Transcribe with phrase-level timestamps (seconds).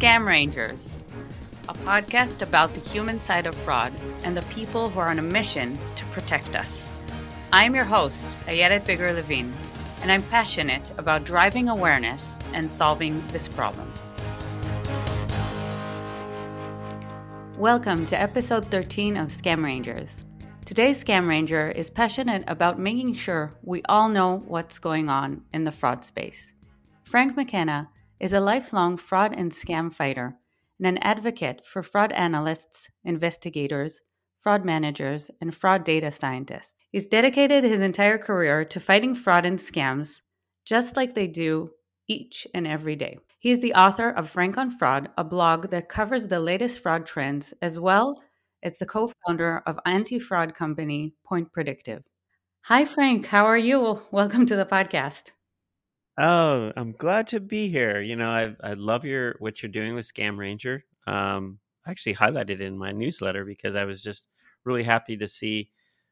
[0.00, 0.96] Scam Rangers,
[1.68, 3.92] a podcast about the human side of fraud
[4.24, 6.88] and the people who are on a mission to protect us.
[7.52, 9.52] I'm your host, Ayelet Biger-Levin,
[10.00, 13.92] and I'm passionate about driving awareness and solving this problem.
[17.58, 20.22] Welcome to episode 13 of Scam Rangers.
[20.64, 25.64] Today's Scam Ranger is passionate about making sure we all know what's going on in
[25.64, 26.54] the fraud space.
[27.04, 30.36] Frank McKenna is a lifelong fraud and scam fighter
[30.78, 34.02] and an advocate for fraud analysts, investigators,
[34.38, 36.74] fraud managers, and fraud data scientists.
[36.90, 40.20] He's dedicated his entire career to fighting fraud and scams,
[40.64, 41.70] just like they do
[42.08, 43.18] each and every day.
[43.38, 47.06] He is the author of Frank on Fraud, a blog that covers the latest fraud
[47.06, 48.20] trends, as well
[48.62, 52.02] as the co founder of anti fraud company PointPredictive.
[52.62, 53.26] Hi, Frank.
[53.26, 54.02] How are you?
[54.10, 55.30] Welcome to the podcast.
[56.20, 58.00] Oh, I'm glad to be here.
[58.00, 60.84] You know, I I love your what you're doing with Scam Ranger.
[61.06, 64.28] Um, I actually highlighted it in my newsletter because I was just
[64.64, 65.70] really happy to see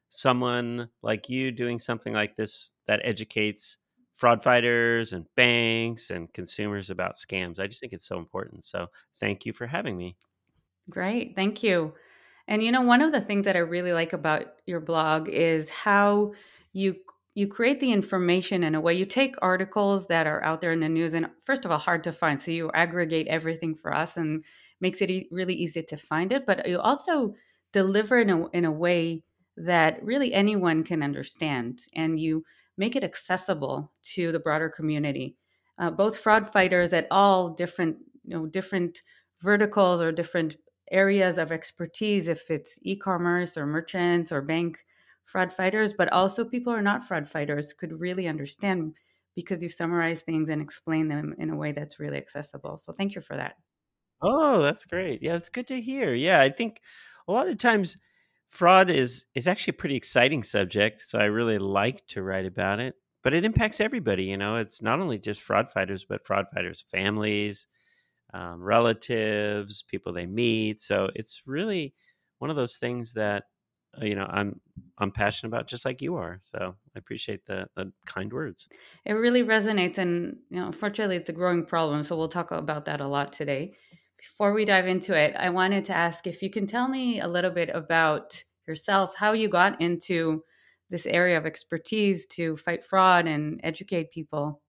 [0.09, 3.77] someone like you doing something like this that educates
[4.15, 7.59] fraud fighters and banks and consumers about scams.
[7.59, 8.63] I just think it's so important.
[8.65, 8.87] So,
[9.19, 10.17] thank you for having me.
[10.89, 11.35] Great.
[11.35, 11.93] Thank you.
[12.47, 15.69] And you know, one of the things that I really like about your blog is
[15.69, 16.33] how
[16.73, 16.95] you
[17.39, 18.93] you create the information in a way.
[18.93, 22.03] You take articles that are out there in the news and first of all hard
[22.03, 22.41] to find.
[22.41, 24.43] So you aggregate everything for us and
[24.81, 26.45] makes it e- really easy to find it.
[26.45, 27.35] But you also
[27.71, 29.23] deliver in a, in a way
[29.55, 32.43] that really anyone can understand and you
[32.77, 35.37] make it accessible to the broader community.
[35.77, 39.01] Uh, both fraud fighters at all different you know different
[39.41, 40.57] verticals or different
[40.91, 44.79] areas of expertise if it's e-commerce or merchants or bank
[45.29, 48.97] fraud fighters, but also people who are not fraud fighters could really understand
[49.35, 52.77] because you summarize things and explain them in a way that's really accessible.
[52.77, 53.55] So thank you for that.
[54.21, 55.21] Oh, that's great.
[55.21, 56.13] Yeah, it's good to hear.
[56.13, 56.81] Yeah, I think
[57.27, 57.97] a lot of times
[58.49, 62.79] fraud is is actually a pretty exciting subject, so I really like to write about
[62.79, 62.95] it.
[63.23, 64.55] But it impacts everybody, you know.
[64.57, 67.67] It's not only just fraud fighters, but fraud fighters' families,
[68.33, 70.81] um, relatives, people they meet.
[70.81, 71.95] So it's really
[72.39, 73.45] one of those things that
[73.99, 74.59] Uh, you know i'm
[74.99, 78.67] i'm passionate about just like you are so i appreciate the the kind words.
[79.05, 82.85] It really resonates and you know unfortunately it's a growing problem so we'll talk about
[82.85, 83.73] that a lot today.
[84.17, 87.27] Before we dive into it i wanted to ask if you can tell me a
[87.27, 90.43] little bit about yourself how you got into
[90.89, 94.61] this area of expertise to fight fraud and educate people.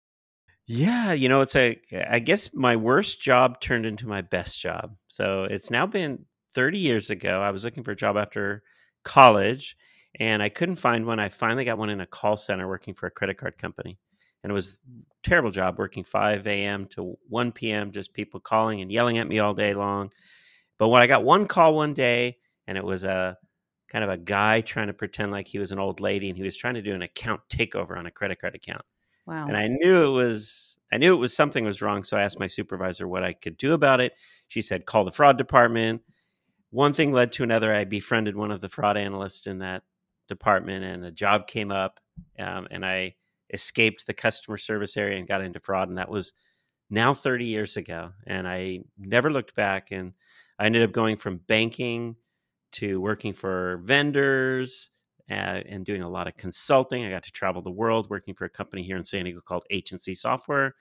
[0.68, 4.96] Yeah you know it's a i guess my worst job turned into my best job.
[5.08, 8.64] So it's now been 30 years ago i was looking for a job after
[9.10, 9.76] college
[10.20, 11.20] and I couldn't find one.
[11.20, 13.98] I finally got one in a call center working for a credit card company.
[14.44, 14.80] And it was
[15.24, 16.86] terrible job working 5 a.m.
[16.92, 20.12] to 1 p.m., just people calling and yelling at me all day long.
[20.78, 22.38] But when I got one call one day,
[22.68, 23.36] and it was a
[23.90, 26.44] kind of a guy trying to pretend like he was an old lady and he
[26.44, 28.84] was trying to do an account takeover on a credit card account.
[29.26, 29.48] Wow.
[29.48, 32.40] And I knew it was I knew it was something was wrong, so I asked
[32.40, 34.14] my supervisor what I could do about it.
[34.48, 36.02] She said call the fraud department
[36.72, 37.74] one thing led to another.
[37.74, 39.84] I befriended one of the fraud analysts in that
[40.28, 42.00] department, and a job came up,
[42.38, 43.16] um, and I
[43.54, 45.90] escaped the customer service area and got into fraud.
[45.90, 46.34] And that was
[46.90, 48.12] now 30 years ago.
[48.28, 49.92] And I never looked back.
[49.92, 50.14] And
[50.58, 52.16] I ended up going from banking
[52.74, 54.92] to working for vendors
[55.30, 55.34] uh,
[55.68, 57.06] and doing a lot of consulting.
[57.06, 59.66] I got to travel the world working for a company here in San Diego called
[59.72, 60.76] HNC Software.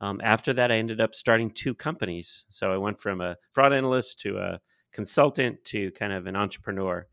[0.00, 2.44] Um, after that, I ended up starting two companies.
[2.48, 4.60] So I went from a fraud analyst to a
[4.96, 7.06] consultant to kind of an entrepreneur.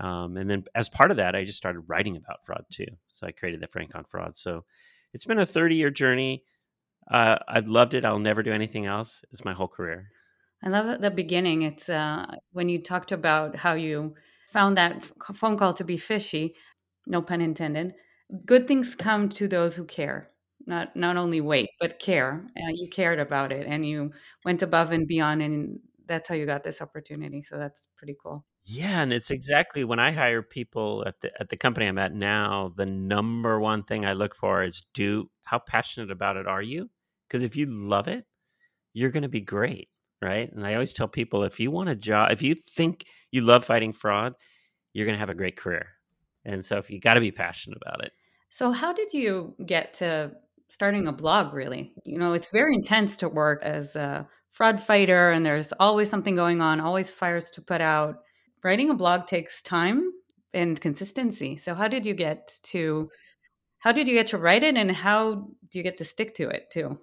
[0.00, 2.88] Um, and then as part of that, I just started writing about fraud too.
[3.06, 4.34] So I created the Frank on Fraud.
[4.34, 4.64] So
[5.14, 6.42] it's been a 30 year journey.
[7.08, 8.04] Uh, I've loved it.
[8.04, 9.24] I'll never do anything else.
[9.30, 10.10] It's my whole career.
[10.64, 11.62] I love the beginning.
[11.62, 14.14] It's uh, when you talked about how you
[14.52, 15.04] found that
[15.34, 16.56] phone call to be fishy,
[17.06, 17.94] no pun intended.
[18.44, 20.30] Good things come to those who care.
[20.66, 22.44] Not not only wait, but care.
[22.56, 24.10] Uh, you cared about it, and you
[24.44, 25.78] went above and beyond, and
[26.08, 27.42] that's how you got this opportunity.
[27.42, 28.44] So that's pretty cool.
[28.64, 32.14] Yeah, and it's exactly when I hire people at the at the company I'm at
[32.14, 36.62] now, the number one thing I look for is do how passionate about it are
[36.62, 36.90] you?
[37.28, 38.24] Because if you love it,
[38.92, 39.88] you're going to be great,
[40.20, 40.50] right?
[40.52, 43.64] And I always tell people if you want a job, if you think you love
[43.64, 44.34] fighting fraud,
[44.92, 45.86] you're going to have a great career.
[46.44, 48.12] And so if you got to be passionate about it.
[48.50, 50.32] So how did you get to
[50.68, 51.92] starting a blog really?
[52.04, 56.34] You know, it's very intense to work as a fraud fighter and there's always something
[56.34, 58.16] going on, always fires to put out.
[58.64, 60.10] Writing a blog takes time
[60.52, 61.56] and consistency.
[61.56, 63.08] So how did you get to
[63.80, 65.34] how did you get to write it and how
[65.70, 66.98] do you get to stick to it too?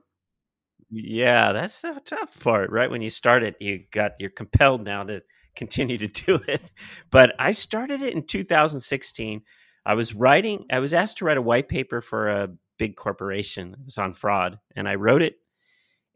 [0.90, 2.92] Yeah, that's the tough part, right?
[2.92, 5.22] When you start it, you got you're compelled now to
[5.56, 6.62] continue to do it.
[7.12, 9.42] But I started it in 2016.
[9.86, 13.74] I was writing, I was asked to write a white paper for a big corporation.
[13.74, 15.36] It was on fraud, and I wrote it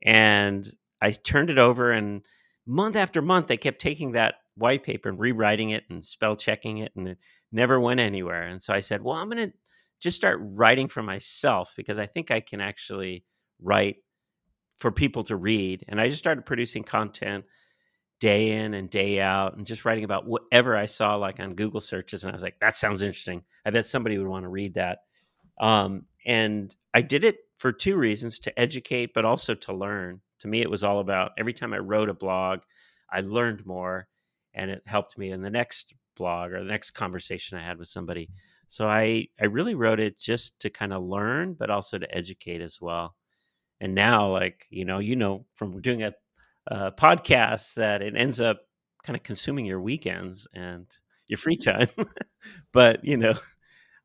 [0.03, 0.69] and
[1.01, 2.25] I turned it over and
[2.65, 6.79] month after month they kept taking that white paper and rewriting it and spell checking
[6.79, 7.17] it and it
[7.51, 8.43] never went anywhere.
[8.43, 9.57] And so I said, "Well, I'm going to
[9.99, 13.23] just start writing for myself because I think I can actually
[13.61, 13.97] write
[14.77, 15.83] for people to read.
[15.87, 17.45] And I just started producing content
[18.19, 21.81] day in and day out and just writing about whatever I saw like on Google
[21.81, 22.23] searches.
[22.23, 23.43] And I was like, that sounds interesting.
[23.65, 24.99] I bet somebody would want to read that.
[25.59, 30.21] Um, and I did it for two reasons to educate, but also to learn.
[30.39, 32.61] To me, it was all about every time I wrote a blog,
[33.11, 34.07] I learned more
[34.53, 37.87] and it helped me in the next blog or the next conversation I had with
[37.87, 38.29] somebody.
[38.67, 42.61] So I, I really wrote it just to kind of learn, but also to educate
[42.61, 43.15] as well.
[43.81, 46.13] And now like you know you know from doing a,
[46.67, 48.59] a podcast that it ends up
[49.03, 50.85] kind of consuming your weekends and
[51.27, 51.89] your free time.
[52.71, 53.33] But you know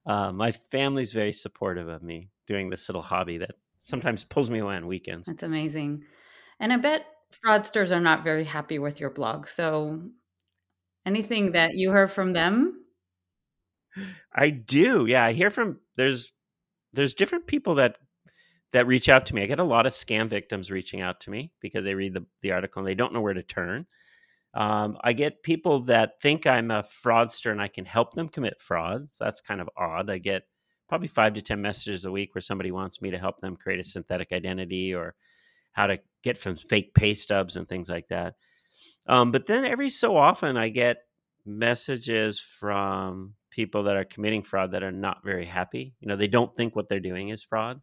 [0.06, 4.58] uh, my family's very supportive of me doing this little hobby that sometimes pulls me
[4.58, 5.28] away on weekends.
[5.28, 6.04] That's amazing
[6.60, 7.06] and i bet
[7.44, 10.00] fraudsters are not very happy with your blog so
[11.06, 12.84] anything that you heard from them
[14.34, 16.32] i do yeah i hear from there's
[16.92, 17.96] there's different people that
[18.74, 19.42] that reach out to me.
[19.42, 22.26] I get a lot of scam victims reaching out to me because they read the,
[22.42, 23.86] the article and they don't know where to turn.
[24.52, 28.60] Um, I get people that think I'm a fraudster and I can help them commit
[28.60, 29.12] fraud.
[29.12, 30.10] So that's kind of odd.
[30.10, 30.42] I get
[30.88, 33.78] probably five to 10 messages a week where somebody wants me to help them create
[33.78, 35.14] a synthetic identity or
[35.70, 38.34] how to get from fake pay stubs and things like that.
[39.06, 40.98] Um, but then every so often I get
[41.46, 45.94] messages from people that are committing fraud that are not very happy.
[46.00, 47.80] You know, they don't think what they're doing is fraud.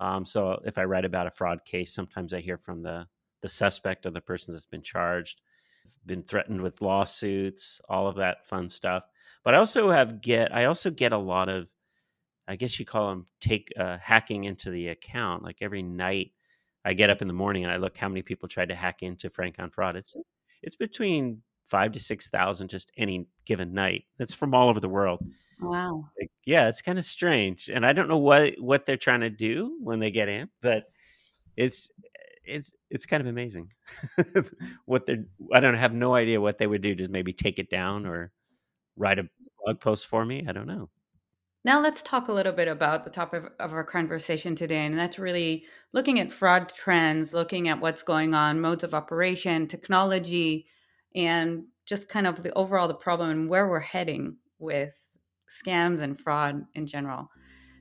[0.00, 3.06] Um, so if I write about a fraud case, sometimes I hear from the
[3.42, 5.40] the suspect or the person that's been charged,
[6.04, 9.04] been threatened with lawsuits, all of that fun stuff.
[9.44, 11.68] But I also have get I also get a lot of,
[12.48, 15.44] I guess you call them take uh, hacking into the account.
[15.44, 16.32] Like every night,
[16.86, 19.02] I get up in the morning and I look how many people tried to hack
[19.02, 19.96] into Frank on Fraud.
[19.96, 20.14] It's
[20.62, 24.04] it's between five to six thousand just any given night.
[24.20, 25.20] It's from all over the world.
[25.60, 26.04] Wow.
[26.18, 29.30] Like, yeah, it's kind of strange, and I don't know what what they're trying to
[29.30, 30.84] do when they get in, but
[31.56, 31.90] it's
[32.44, 33.72] it's it's kind of amazing
[34.84, 35.24] what they're.
[35.52, 36.94] I don't have no idea what they would do.
[36.94, 38.30] Just maybe take it down or
[38.96, 39.28] write a
[39.64, 40.46] blog post for me.
[40.48, 40.88] I don't know.
[41.66, 44.96] Now let's talk a little bit about the topic of, of our conversation today, and
[44.96, 50.66] that's really looking at fraud trends, looking at what's going on, modes of operation, technology,
[51.16, 54.94] and just kind of the overall the problem and where we're heading with
[55.50, 57.28] scams and fraud in general.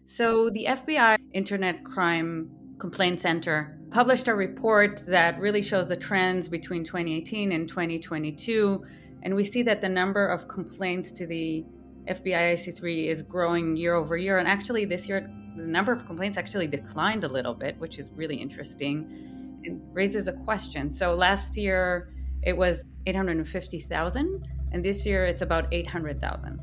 [0.07, 2.49] So, the FBI Internet Crime
[2.79, 8.83] Complaint Center published a report that really shows the trends between 2018 and 2022.
[9.21, 11.65] And we see that the number of complaints to the
[12.07, 14.37] FBI IC3 is growing year over year.
[14.37, 18.11] And actually, this year, the number of complaints actually declined a little bit, which is
[18.15, 20.89] really interesting and raises a question.
[20.89, 22.13] So, last year
[22.43, 26.59] it was 850,000, and this year it's about 800,000.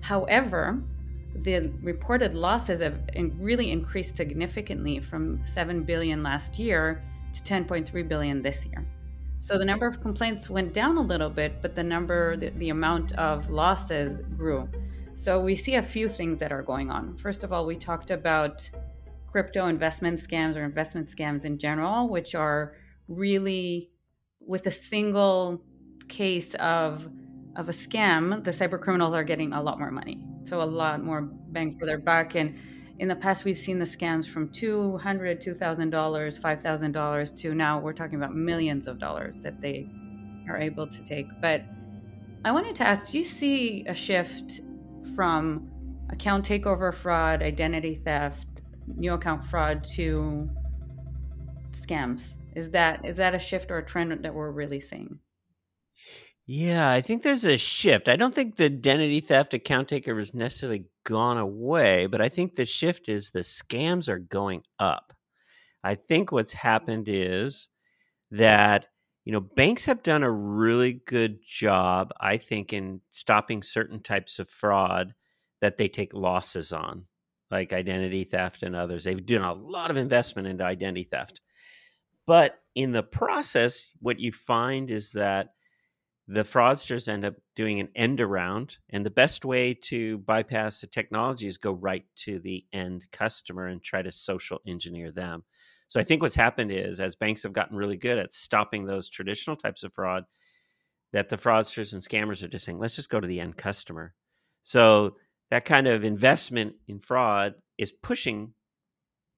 [0.00, 0.80] However,
[1.42, 2.98] the reported losses have
[3.38, 8.86] really increased significantly from 7 billion last year to 10.3 billion this year.
[9.38, 12.70] So the number of complaints went down a little bit, but the number, the, the,
[12.70, 14.68] amount of losses grew.
[15.14, 17.16] So we see a few things that are going on.
[17.16, 18.68] First of all, we talked about
[19.26, 22.74] crypto investment scams or investment scams in general, which are
[23.08, 23.90] really
[24.40, 25.62] with a single
[26.08, 27.08] case of
[27.56, 30.22] of a scam, the cyber criminals are getting a lot more money.
[30.44, 32.36] So a lot more bang for their buck.
[32.36, 32.56] And
[32.98, 38.16] in the past, we've seen the scams from $200, $2,000, $5,000 to now we're talking
[38.16, 39.88] about millions of dollars that they
[40.48, 41.26] are able to take.
[41.40, 41.62] But
[42.44, 44.60] I wanted to ask do you see a shift
[45.14, 45.70] from
[46.10, 50.48] account takeover fraud, identity theft, new account fraud to
[51.72, 52.34] scams?
[52.56, 55.20] Is that is that a shift or a trend that we're really seeing?
[56.46, 58.08] Yeah, I think there's a shift.
[58.08, 62.54] I don't think the identity theft account taker is necessarily gone away, but I think
[62.54, 65.14] the shift is the scams are going up.
[65.82, 66.58] I think what's mm.
[66.58, 67.70] happened is
[68.30, 68.86] that
[69.24, 74.38] you know banks have done a really good job, I think, in stopping certain types
[74.38, 75.14] of fraud
[75.62, 77.06] that they take losses on,
[77.50, 79.04] like identity theft and others.
[79.04, 81.40] They've done a lot of investment into identity theft.
[82.26, 85.54] But in the process, what you find is that
[86.30, 88.76] the fraudsters end up doing an end around.
[88.90, 93.66] And the best way to bypass the technology is go right to the end customer
[93.66, 95.44] and try to social engineer them.
[95.88, 99.08] So I think what's happened is as banks have gotten really good at stopping those
[99.08, 100.24] traditional types of fraud,
[101.14, 104.12] that the fraudsters and scammers are just saying, let's just go to the end customer.
[104.62, 105.16] So
[105.50, 108.52] that kind of investment in fraud is pushing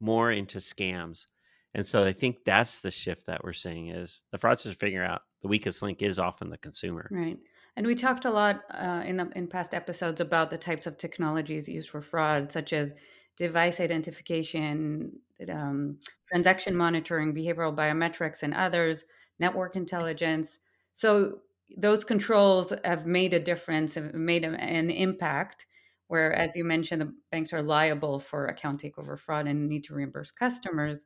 [0.01, 1.27] more into scams.
[1.75, 5.23] And so I think that's the shift that we're seeing is the fraudsters figuring out
[5.43, 7.09] the weakest link is often the consumer.
[7.11, 7.39] Right.
[7.77, 10.99] And we talked a lot uh, in the, in past episodes about the types of
[10.99, 12.93] technologies used for fraud, such as
[13.37, 15.13] device identification,
[15.49, 15.99] um,
[16.29, 19.05] transaction monitoring, behavioral biometrics, and others,
[19.39, 20.59] network intelligence.
[20.95, 21.39] So
[21.77, 25.67] those controls have made a difference, have made an impact.
[26.09, 29.95] Where, as you mentioned, the banks are liable for account takeover fraud and need to
[29.95, 31.05] reimburse customers.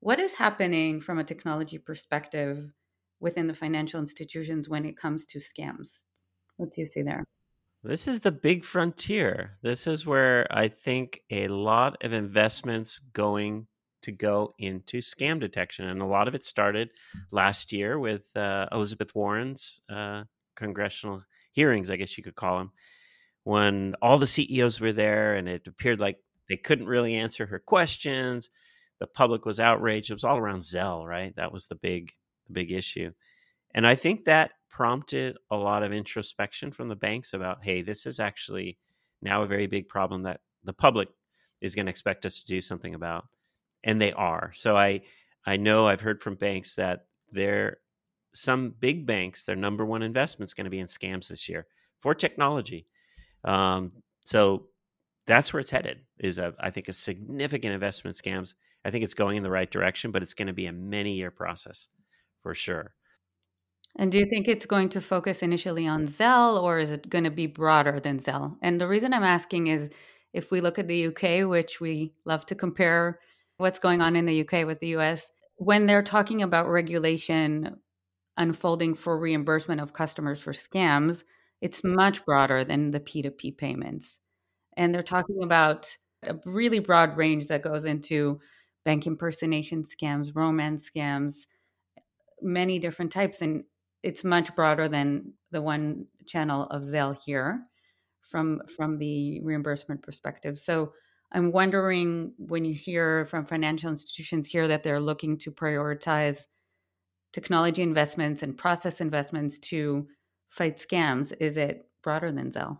[0.00, 2.70] What is happening from a technology perspective
[3.20, 6.04] within the financial institutions when it comes to scams?
[6.56, 7.24] What do you see there?
[7.82, 9.58] This is the big frontier.
[9.62, 13.66] This is where I think a lot of investments going
[14.02, 15.86] to go into scam detection.
[15.86, 16.90] And a lot of it started
[17.32, 20.24] last year with uh, Elizabeth Warren's uh,
[20.56, 22.72] congressional hearings, I guess you could call them,
[23.42, 27.58] when all the CEOs were there and it appeared like they couldn't really answer her
[27.58, 28.50] questions.
[29.00, 30.10] The public was outraged.
[30.10, 31.34] It was all around Zelle, right?
[31.36, 32.12] That was the big,
[32.46, 33.12] the big issue.
[33.74, 38.06] And I think that prompted a lot of introspection from the banks about, hey, this
[38.06, 38.78] is actually
[39.22, 41.08] now a very big problem that the public
[41.60, 43.26] is going to expect us to do something about
[43.84, 44.52] and they are.
[44.54, 45.02] So I
[45.46, 47.78] I know I've heard from banks that they're
[48.34, 51.66] some big banks their number one investment is going to be in scams this year
[52.00, 52.86] for technology.
[53.44, 53.92] Um,
[54.24, 54.66] so
[55.26, 56.00] that's where it's headed.
[56.18, 58.54] Is a I think a significant investment in scams.
[58.84, 61.14] I think it's going in the right direction, but it's going to be a many
[61.14, 61.88] year process
[62.42, 62.94] for sure.
[63.96, 67.24] And do you think it's going to focus initially on Zelle or is it going
[67.24, 68.56] to be broader than Zelle?
[68.62, 69.90] And the reason I'm asking is
[70.32, 73.18] if we look at the UK, which we love to compare
[73.56, 77.76] what's going on in the UK with the US, when they're talking about regulation
[78.36, 81.24] unfolding for reimbursement of customers for scams,
[81.60, 84.20] it's much broader than the P2P payments.
[84.76, 85.88] And they're talking about
[86.22, 88.38] a really broad range that goes into
[88.88, 91.44] bank impersonation scams, romance scams,
[92.40, 93.42] many different types.
[93.42, 93.64] And
[94.02, 97.66] it's much broader than the one channel of Zelle here
[98.22, 100.58] from from the reimbursement perspective.
[100.58, 100.94] So
[101.32, 106.46] I'm wondering when you hear from financial institutions here that they're looking to prioritize
[107.34, 110.08] technology investments and process investments to
[110.48, 112.78] fight scams, is it broader than Zelle?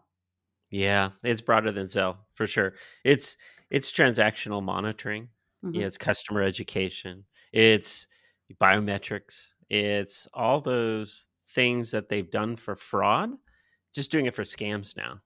[0.70, 2.76] Yeah, it's broader than Zelle for sure.
[3.04, 3.36] It's
[3.68, 5.28] it's transactional monitoring.
[5.64, 5.80] Mm-hmm.
[5.80, 7.24] Yeah, it's customer education.
[7.52, 8.06] It's
[8.60, 9.54] biometrics.
[9.68, 13.30] It's all those things that they've done for fraud,
[13.94, 15.20] just doing it for scams now.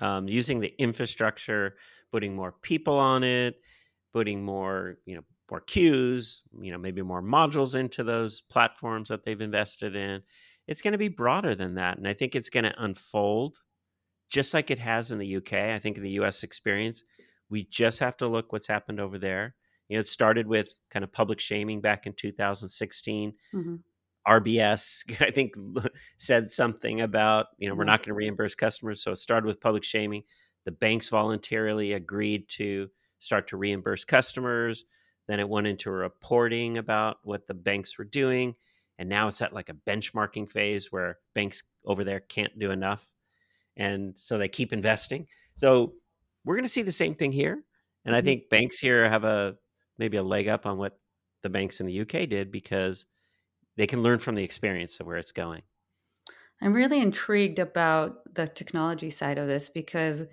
[0.00, 1.76] Um, using the infrastructure
[2.10, 3.56] putting more people on it,
[4.12, 9.22] putting more, you know, more queues, you know, maybe more modules into those platforms that
[9.22, 10.22] they've invested in.
[10.66, 11.98] It's going to be broader than that.
[11.98, 13.58] And I think it's going to unfold
[14.30, 15.52] just like it has in the UK.
[15.74, 17.04] I think in the US experience,
[17.50, 19.54] we just have to look what's happened over there.
[19.88, 23.34] You know, it started with kind of public shaming back in 2016.
[23.54, 23.76] Mm-hmm.
[24.26, 25.54] RBS, I think,
[26.16, 29.02] said something about, you know, we're not going to reimburse customers.
[29.02, 30.22] So it started with public shaming.
[30.64, 34.84] The banks voluntarily agreed to start to reimburse customers.
[35.28, 38.54] Then it went into reporting about what the banks were doing.
[38.98, 43.08] And now it's at like a benchmarking phase where banks over there can't do enough.
[43.76, 45.26] And so they keep investing.
[45.54, 45.94] So
[46.44, 47.62] we're going to see the same thing here.
[48.04, 48.26] And I mm-hmm.
[48.26, 49.56] think banks here have a
[50.02, 50.98] maybe a leg up on what
[51.44, 53.06] the banks in the UK did because
[53.76, 55.62] they can learn from the experience of where it's going.
[56.60, 60.24] I'm really intrigued about the technology side of this because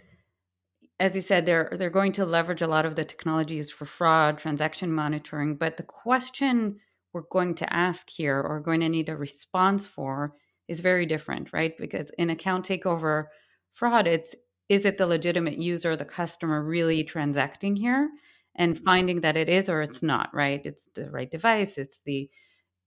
[1.00, 4.40] as you said, they're they're going to leverage a lot of the technologies for fraud,
[4.40, 5.56] transaction monitoring.
[5.56, 6.80] But the question
[7.14, 10.34] we're going to ask here, or going to need a response for,
[10.68, 11.78] is very different, right?
[11.78, 13.26] Because in account takeover
[13.74, 14.36] fraud, it's
[14.68, 18.10] is it the legitimate user, the customer really transacting here,
[18.56, 18.84] and mm-hmm.
[18.84, 20.62] finding that it is or it's not, right?
[20.66, 22.30] It's the right device, it's the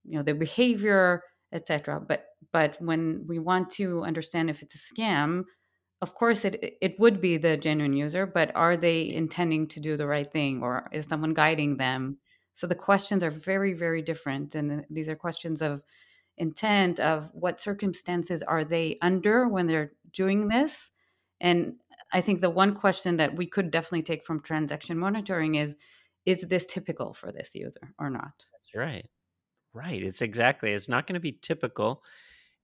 [0.05, 2.01] you know the behavior, etc.
[2.07, 5.45] But but when we want to understand if it's a scam,
[6.03, 9.95] of course it it would be the genuine user but are they intending to do
[9.95, 12.17] the right thing or is someone guiding them
[12.53, 15.81] so the questions are very very different and these are questions of
[16.37, 20.91] intent of what circumstances are they under when they're doing this
[21.39, 21.75] and
[22.13, 25.75] i think the one question that we could definitely take from transaction monitoring is
[26.25, 29.09] is this typical for this user or not that's right
[29.73, 32.03] right it's exactly it's not going to be typical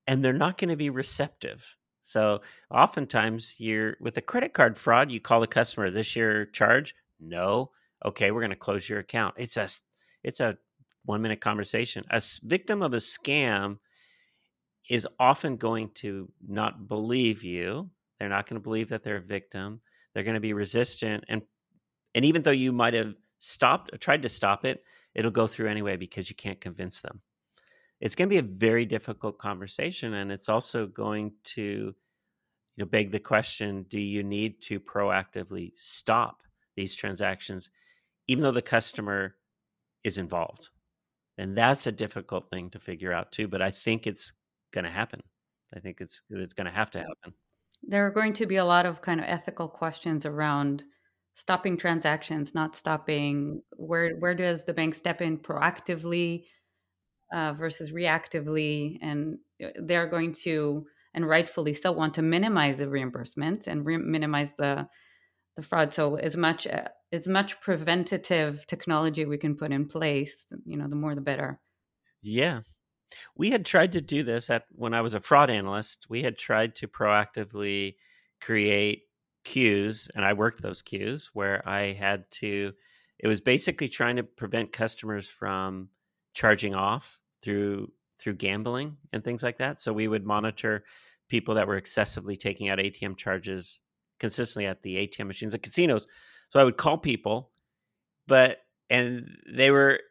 [0.07, 1.77] and they're not going to be receptive.
[2.01, 2.41] So
[2.71, 7.71] oftentimes you're with a credit card fraud, you call the customer, this your charge?" No.
[8.05, 9.35] Okay, we're going to close your account.
[9.37, 9.69] It's a
[10.23, 10.57] it's a
[11.05, 12.05] 1 minute conversation.
[12.09, 13.77] A victim of a scam
[14.89, 17.91] is often going to not believe you.
[18.19, 19.81] They're not going to believe that they're a victim.
[20.13, 21.41] They're going to be resistant and
[22.15, 24.83] and even though you might have stopped or tried to stop it,
[25.13, 27.21] it'll go through anyway because you can't convince them.
[28.01, 31.95] It's going to be a very difficult conversation and it's also going to you
[32.77, 36.43] know beg the question do you need to proactively stop
[36.75, 37.69] these transactions
[38.27, 39.35] even though the customer
[40.03, 40.69] is involved?
[41.37, 44.33] And that's a difficult thing to figure out too but i think it's
[44.71, 45.21] going to happen.
[45.75, 47.33] I think it's it's going to have to happen
[47.83, 50.83] there are going to be a lot of kind of ethical questions around
[51.35, 56.43] stopping transactions not stopping where where does the bank step in proactively
[57.31, 62.89] uh, versus reactively, and uh, they're going to, and rightfully so, want to minimize the
[62.89, 64.87] reimbursement and re- minimize the
[65.55, 65.93] the fraud.
[65.93, 70.87] So as much uh, as much preventative technology we can put in place, you know,
[70.87, 71.59] the more the better.
[72.21, 72.61] Yeah,
[73.35, 76.07] we had tried to do this at when I was a fraud analyst.
[76.09, 77.95] We had tried to proactively
[78.41, 79.03] create
[79.43, 82.73] queues, and I worked those queues where I had to.
[83.17, 85.89] It was basically trying to prevent customers from
[86.33, 89.79] charging off through through gambling and things like that.
[89.79, 90.83] So we would monitor
[91.29, 93.81] people that were excessively taking out ATM charges
[94.19, 96.07] consistently at the ATM machines at casinos.
[96.49, 97.51] So I would call people,
[98.27, 100.01] but and they were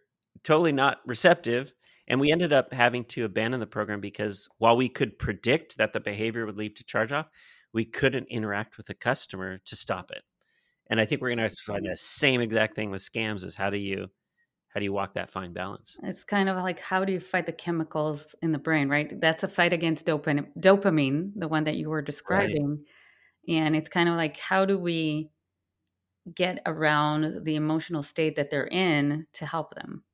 [0.45, 1.73] totally not receptive.
[2.09, 5.93] And we ended up having to abandon the program because while we could predict that
[5.93, 7.29] the behavior would lead to charge off,
[7.73, 10.23] we couldn't interact with the customer to stop it.
[10.91, 13.71] And I think we're going to find the same exact thing with scams is how
[13.71, 14.09] do you
[14.69, 15.97] how do you walk that fine balance?
[16.03, 19.19] It's kind of like how do you fight the chemicals in the brain, right?
[19.21, 22.85] That's a fight against dopamine, dopamine, the one that you were describing.
[23.49, 23.57] Right.
[23.57, 25.31] And it's kind of like how do we
[26.35, 30.05] get around the emotional state that they're in to help them?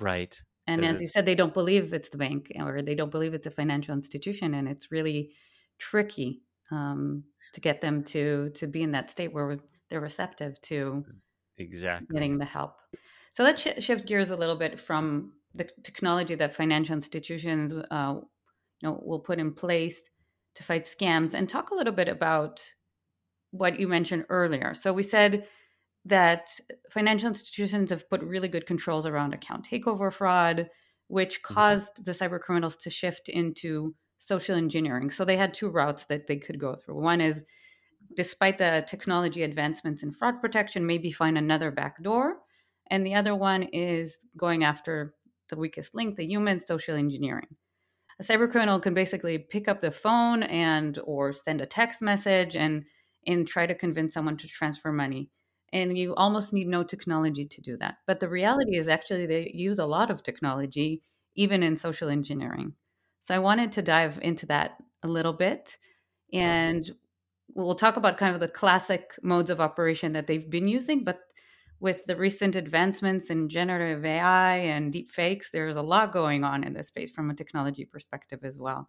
[0.00, 0.40] Right.
[0.66, 3.46] And as you said, they don't believe it's the bank or they don't believe it's
[3.46, 5.34] a financial institution, and it's really
[5.78, 9.58] tricky um, to get them to to be in that state where
[9.90, 11.04] they're receptive to
[11.58, 12.76] exactly getting the help.
[13.32, 18.14] So let's sh- shift gears a little bit from the technology that financial institutions, uh,
[18.80, 20.00] you know, will put in place
[20.54, 22.62] to fight scams, and talk a little bit about
[23.50, 24.74] what you mentioned earlier.
[24.74, 25.46] So we said
[26.04, 26.48] that
[26.90, 30.68] financial institutions have put really good controls around account takeover fraud,
[31.08, 31.54] which mm-hmm.
[31.54, 35.10] caused the cyber criminals to shift into social engineering.
[35.10, 37.00] So they had two routes that they could go through.
[37.00, 37.44] One is,
[38.16, 42.36] despite the technology advancements in fraud protection, maybe find another backdoor
[42.90, 45.14] and the other one is going after
[45.48, 47.48] the weakest link, the human social engineering.
[48.20, 52.56] A cyber criminal can basically pick up the phone and or send a text message
[52.56, 52.84] and
[53.26, 55.30] and try to convince someone to transfer money.
[55.74, 57.96] And you almost need no technology to do that.
[58.06, 61.02] But the reality is actually they use a lot of technology
[61.34, 62.74] even in social engineering.
[63.24, 65.76] So I wanted to dive into that a little bit
[66.32, 66.90] and
[67.54, 71.20] we'll talk about kind of the classic modes of operation that they've been using, but
[71.80, 76.64] with the recent advancements in generative AI and deep fakes, there's a lot going on
[76.64, 78.88] in this space from a technology perspective as well.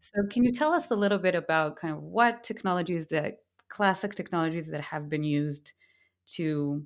[0.00, 4.14] So, can you tell us a little bit about kind of what technologies that classic
[4.14, 5.72] technologies that have been used
[6.34, 6.84] to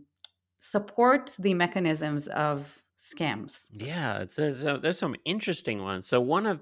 [0.60, 2.66] support the mechanisms of
[2.98, 3.54] scams?
[3.72, 6.06] Yeah, it's, uh, there's, there's some interesting ones.
[6.06, 6.60] So, one of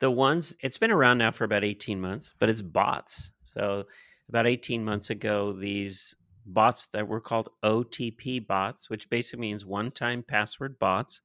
[0.00, 3.32] the ones, it's been around now for about 18 months, but it's bots.
[3.44, 3.84] So,
[4.28, 6.14] about 18 months ago, these
[6.46, 11.22] bots that were called OTP bots, which basically means one time password bots,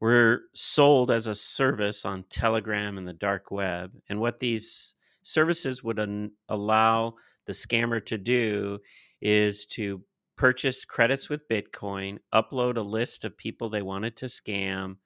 [0.00, 3.92] were sold as a service on Telegram and the dark web.
[4.08, 7.14] And what these services would allow
[7.46, 8.78] the scammer to do
[9.20, 10.02] is to
[10.36, 14.96] purchase credits with Bitcoin, upload a list of people they wanted to scam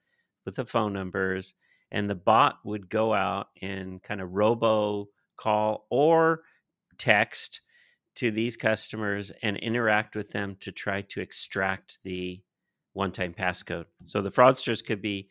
[0.45, 1.55] with the phone numbers,
[1.91, 6.43] and the bot would go out and kind of robo call or
[6.99, 7.63] text
[8.15, 12.41] to these customers and interact with them to try to extract the
[12.93, 13.87] one-time passcode.
[14.05, 15.29] So the fraudsters could be,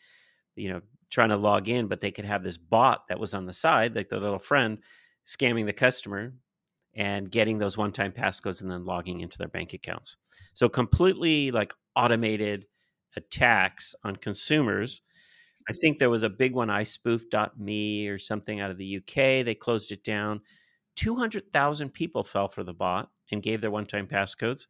[0.55, 3.45] you know, trying to log in, but they could have this bot that was on
[3.45, 4.79] the side, like the little friend,
[5.25, 6.33] scamming the customer
[6.95, 10.17] and getting those one-time passcodes and then logging into their bank accounts.
[10.53, 12.67] So completely like automated
[13.15, 15.01] attacks on consumers.
[15.67, 19.45] I think there was a big one, I ispoof.me or something out of the UK.
[19.45, 20.41] They closed it down
[20.95, 24.67] 200,000 people fell for the bot and gave their one time passcodes.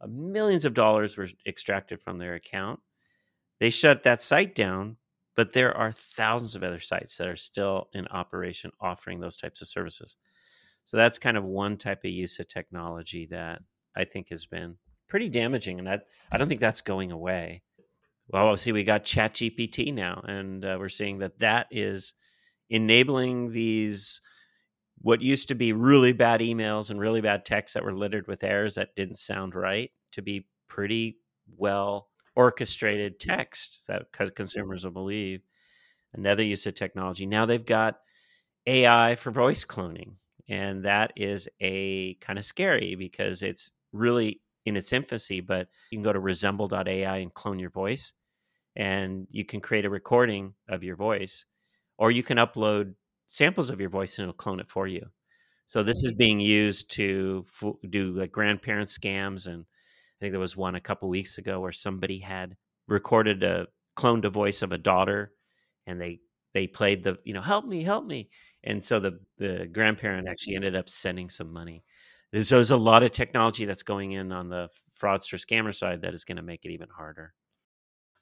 [0.00, 2.80] Uh, millions of dollars were extracted from their account.
[3.58, 4.96] They shut that site down,
[5.34, 9.62] but there are thousands of other sites that are still in operation offering those types
[9.62, 10.16] of services.
[10.86, 13.60] So that's kind of one type of use of technology that
[13.94, 14.76] I think has been
[15.08, 16.00] pretty damaging, and I,
[16.32, 17.62] I don't think that's going away.
[18.28, 22.14] Well, see, we got ChatGPT now, and uh, we're seeing that that is
[22.70, 24.20] enabling these
[25.00, 28.42] what used to be really bad emails and really bad texts that were littered with
[28.42, 31.18] errors that didn't sound right to be pretty
[31.56, 35.42] well orchestrated texts that consumers will believe.
[36.14, 37.26] Another use of technology.
[37.26, 37.98] Now they've got
[38.66, 40.14] AI for voice cloning,
[40.48, 45.40] and that is a kind of scary because it's really in its infancy.
[45.40, 48.12] But you can go to resemble.ai and clone your voice,
[48.76, 51.44] and you can create a recording of your voice,
[51.98, 52.94] or you can upload
[53.26, 55.06] samples of your voice and it'll clone it for you.
[55.66, 60.40] So this is being used to f- do like grandparent scams, and I think there
[60.40, 62.56] was one a couple weeks ago where somebody had
[62.86, 65.32] recorded a cloned a voice of a daughter,
[65.86, 66.20] and they
[66.54, 68.30] they played the you know help me help me,
[68.66, 70.64] and so the the grandparent actually mm-hmm.
[70.64, 71.84] ended up sending some money.
[72.42, 74.68] So there's a lot of technology that's going in on the
[75.00, 77.32] fraudster scammer side that is going to make it even harder.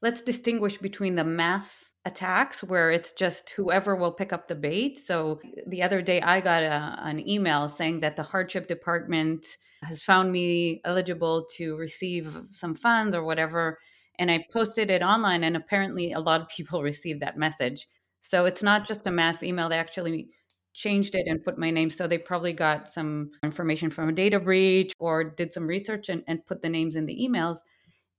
[0.02, 4.98] Let's distinguish between the mass attacks where it's just whoever will pick up the bait.
[4.98, 9.46] So eh, the other day I got a, an email saying that the hardship department
[9.82, 13.78] has found me eligible to receive some funds or whatever.
[14.18, 17.88] And I posted it online, and apparently a lot of people received that message.
[18.24, 19.68] So it's not just a mass email.
[19.68, 20.30] They actually
[20.72, 21.88] changed it and put my name.
[21.88, 26.24] So they probably got some information from a data breach or did some research and,
[26.26, 27.58] and put the names in the emails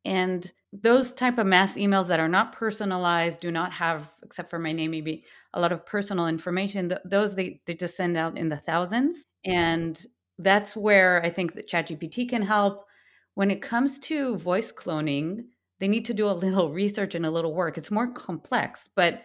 [0.06, 4.60] and those type of mass emails that are not personalized do not have except for
[4.60, 8.48] my name maybe a lot of personal information those they, they just send out in
[8.48, 10.06] the thousands and
[10.40, 12.86] that's where i think that chatgpt can help
[13.34, 15.40] when it comes to voice cloning
[15.80, 19.24] they need to do a little research and a little work it's more complex but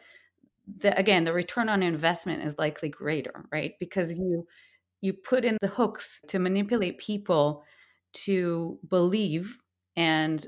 [0.79, 4.47] the, again the return on investment is likely greater right because you
[5.01, 7.65] you put in the hooks to manipulate people
[8.13, 9.59] to believe
[9.97, 10.47] and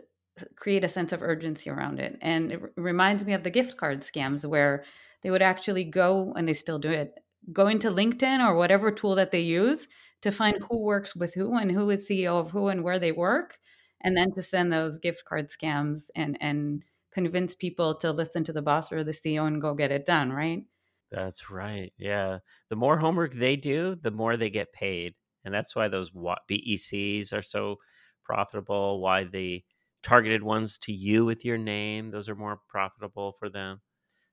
[0.57, 2.19] create a sense of urgency around it.
[2.21, 4.85] And it reminds me of the gift card scams where
[5.23, 7.15] they would actually go, and they still do it,
[7.53, 9.87] go into LinkedIn or whatever tool that they use
[10.23, 10.67] to find mm-hmm.
[10.71, 13.59] who works with who and who is CEO of who and where they work,
[14.03, 18.53] and then to send those gift card scams and and convince people to listen to
[18.53, 20.65] the boss or the CEO and go get it done, right?
[21.11, 21.93] That's right.
[21.99, 22.39] Yeah.
[22.71, 25.15] The more homework they do, the more they get paid.
[25.45, 27.77] And that's why those BECs are so
[28.25, 29.63] profitable, why the
[30.03, 32.11] targeted ones to you with your name.
[32.11, 33.81] Those are more profitable for them.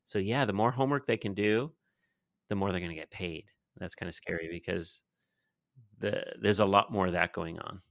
[0.06, 1.72] So yeah, the more homework they can do,
[2.48, 3.46] the more they're going to get paid.
[3.78, 5.04] That's kind of scary because
[6.00, 7.82] the there's a lot more of that going on.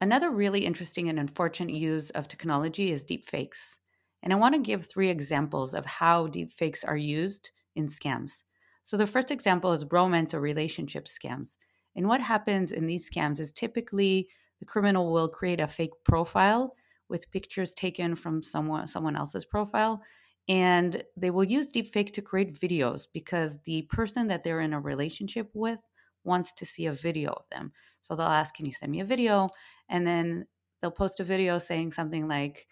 [0.00, 3.76] Another really interesting and unfortunate use of technology is deepfakes.
[4.24, 8.42] And I want to give three examples of how deepfakes are used in scams.
[8.82, 11.56] So the first example is romance or relationship scams.
[11.94, 14.28] And what happens in these scams is typically
[14.60, 16.74] the criminal will create a fake profile
[17.08, 20.00] with pictures taken from someone someone else's profile
[20.48, 24.80] and they will use deepfake to create videos because the person that they're in a
[24.80, 25.78] relationship with
[26.24, 29.04] wants to see a video of them so they'll ask can you send me a
[29.04, 29.48] video
[29.90, 30.46] and then
[30.80, 32.66] they'll post a video saying something like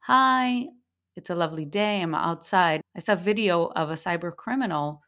[0.00, 0.66] hi
[1.16, 5.02] it's a lovely day i'm outside i saw video of a cyber criminal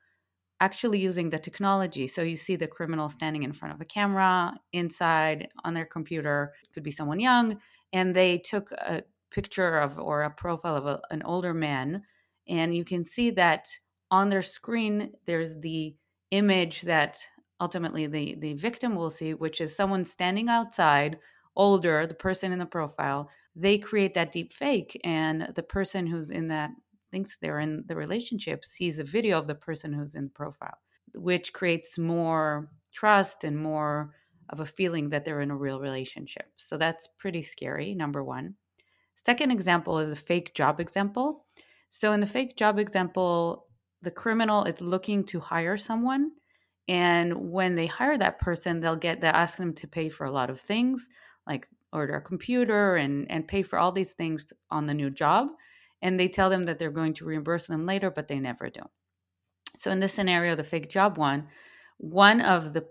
[0.61, 2.09] actually using the technology.
[2.09, 6.53] So you see the criminal standing in front of a camera inside on their computer,
[6.65, 7.61] it could be someone young,
[7.93, 12.03] and they took a picture of or a profile of a, an older man
[12.49, 13.69] and you can see that
[14.11, 15.95] on their screen there's the
[16.31, 17.23] image that
[17.61, 21.19] ultimately the the victim will see which is someone standing outside
[21.57, 26.31] older the person in the profile they create that deep fake and the person who's
[26.31, 26.71] in that
[27.11, 30.79] thinks they're in the relationship sees a video of the person who's in the profile
[31.15, 34.15] which creates more trust and more
[34.51, 36.47] of a feeling that they're in a real relationship.
[36.57, 38.55] So that's pretty scary, number one
[39.25, 41.45] second example is a fake job example.
[41.91, 43.67] So in the fake job example,
[44.03, 46.31] the criminal is looking to hire someone.
[46.87, 50.31] And when they hire that person, they'll get they ask them to pay for a
[50.31, 51.09] lot of things,
[51.47, 55.49] like order a computer and, and pay for all these things on the new job.
[56.03, 58.83] And they tell them that they're going to reimburse them later, but they never do.
[59.77, 61.49] So in this scenario, the fake job one,
[61.99, 62.87] one of the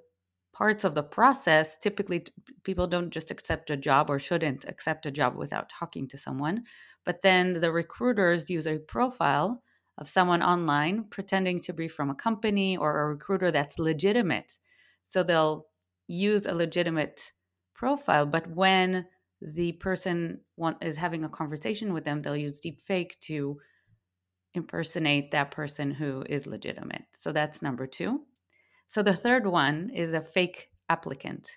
[0.54, 2.26] parts of the process, typically
[2.64, 6.64] people don't just accept a job or shouldn't accept a job without talking to someone.
[7.06, 9.64] But then the recruiters use a profile
[9.98, 14.58] of someone online pretending to be from a company or a recruiter that's legitimate.
[15.04, 15.68] So they'll
[16.08, 17.34] use a legitimate
[17.78, 19.06] profile, but when
[19.42, 23.58] the person want, is having a conversation with them, they'll use deepfake to
[24.54, 27.04] impersonate that person who is legitimate.
[27.14, 28.22] So that's number two.
[28.88, 31.50] So the third one is a fake applicant.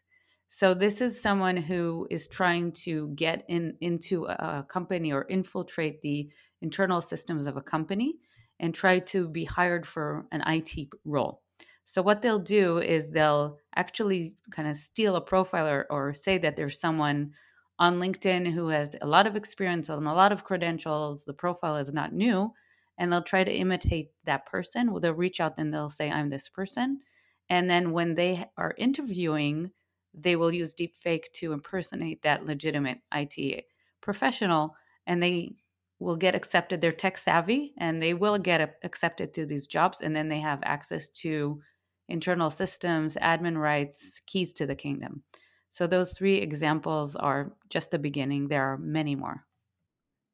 [0.48, 6.02] So this is someone who is trying to get in into a company or infiltrate
[6.02, 6.28] the
[6.61, 8.16] internal systems of a company
[8.59, 11.42] and try to be hired for an IT role.
[11.84, 16.38] So what they'll do is they'll actually kind of steal a profile or, or say
[16.38, 17.34] that there's someone
[17.78, 21.24] on LinkedIn who has a lot of experience and a lot of credentials.
[21.24, 22.52] The profile is not new,
[22.98, 24.98] and they'll try to imitate that person.
[25.00, 27.00] They'll reach out and they'll say, "I'm this person,"
[27.48, 29.72] and then when they are interviewing,
[30.14, 33.64] they will use deepfake to impersonate that legitimate IT
[34.00, 35.56] professional, and they
[36.00, 36.80] will get accepted.
[36.80, 40.60] They're tech savvy, and they will get accepted to these jobs, and then they have
[40.64, 41.60] access to
[42.08, 45.22] internal systems, admin rights, keys to the kingdom.
[45.68, 48.48] So those three examples are just the beginning.
[48.48, 49.44] There are many more.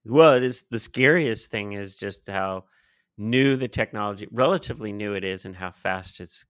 [0.07, 2.65] Well, it is the scariest thing is just how
[3.19, 6.47] new the technology, relatively new it is, and how fast it's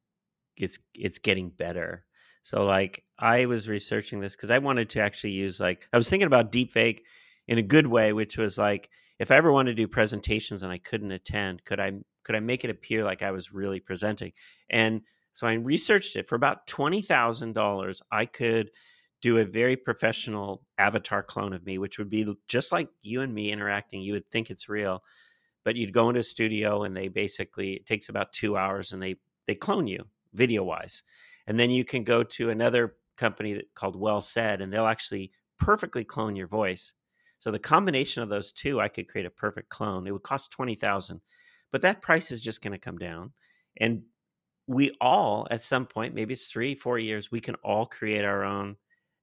[0.56, 2.04] it's it's getting better.
[2.42, 6.08] So like I was researching this because I wanted to actually use like I was
[6.08, 7.00] thinking about deepfake
[7.48, 10.72] in a good way, which was like if I ever wanted to do presentations and
[10.72, 11.92] I couldn't attend, could I
[12.24, 14.32] could I make it appear like I was really presenting?
[14.68, 15.02] And
[15.32, 18.02] so I researched it for about $20,000.
[18.10, 18.70] I could
[19.22, 23.32] do a very professional avatar clone of me, which would be just like you and
[23.32, 24.02] me interacting.
[24.02, 25.04] You would think it's real,
[25.64, 29.02] but you'd go into a studio and they basically, it takes about two hours and
[29.02, 31.02] they, they clone you video wise.
[31.46, 36.02] And then you can go to another company that, called WellSaid and they'll actually perfectly
[36.02, 36.92] clone your voice.
[37.38, 40.06] So the combination of those two, I could create a perfect clone.
[40.06, 41.20] It would cost 20,000,
[41.70, 43.32] but that price is just going to come down.
[43.78, 44.02] And
[44.66, 48.44] we all at some point maybe it's three four years we can all create our
[48.44, 48.76] own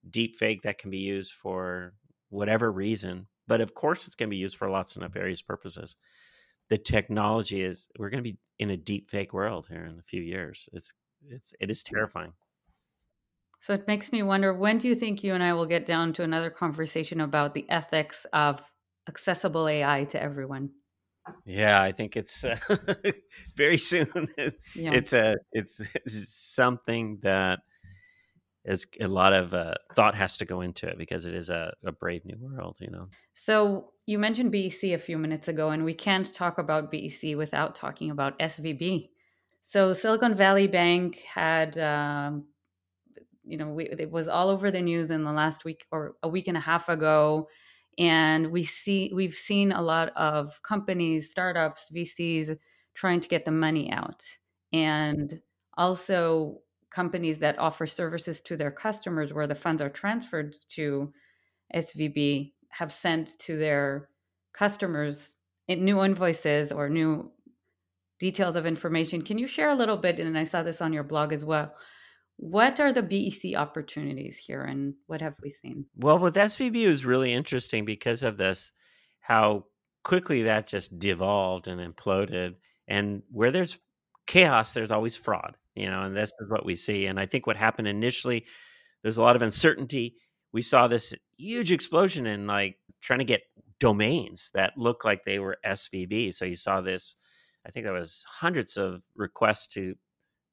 [0.09, 1.93] deep fake that can be used for
[2.29, 5.97] whatever reason but of course it's going to be used for lots of nefarious purposes
[6.69, 10.03] the technology is we're going to be in a deep fake world here in a
[10.03, 10.93] few years it's
[11.27, 12.33] it's it is terrifying
[13.65, 16.13] so it makes me wonder when do you think you and i will get down
[16.13, 18.61] to another conversation about the ethics of
[19.07, 20.69] accessible ai to everyone
[21.45, 22.57] yeah, I think it's uh,
[23.55, 24.27] very soon.
[24.75, 24.93] Yeah.
[24.93, 27.59] It's a it's, it's, something that
[28.65, 31.73] is a lot of uh, thought has to go into it because it is a,
[31.85, 33.07] a brave new world, you know.
[33.35, 37.75] So you mentioned BEC a few minutes ago, and we can't talk about BEC without
[37.75, 39.09] talking about SVB.
[39.61, 42.45] So Silicon Valley Bank had, um,
[43.45, 46.29] you know, we, it was all over the news in the last week or a
[46.29, 47.47] week and a half ago
[47.97, 52.57] and we see we've seen a lot of companies startups vcs
[52.93, 54.23] trying to get the money out
[54.71, 55.41] and
[55.77, 56.59] also
[56.91, 61.11] companies that offer services to their customers where the funds are transferred to
[61.75, 64.09] svb have sent to their
[64.53, 65.37] customers
[65.69, 67.31] new invoices or new
[68.19, 69.21] details of information.
[69.21, 71.73] Can you share a little bit and i saw this on your blog as well
[72.37, 75.85] what are the BEC opportunities here and what have we seen?
[75.95, 78.71] Well, with SVB was really interesting because of this,
[79.19, 79.65] how
[80.03, 82.55] quickly that just devolved and imploded.
[82.87, 83.79] And where there's
[84.27, 87.05] chaos, there's always fraud, you know, and this is what we see.
[87.05, 88.45] And I think what happened initially,
[89.01, 90.15] there's a lot of uncertainty.
[90.51, 93.41] We saw this huge explosion in like trying to get
[93.79, 96.33] domains that look like they were SVB.
[96.33, 97.15] So you saw this,
[97.65, 99.95] I think there was hundreds of requests to